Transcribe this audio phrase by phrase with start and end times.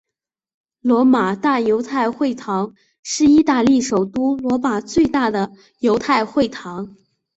[0.79, 6.95] 罗马大犹太会堂是意大利首都罗马最大的犹太会堂。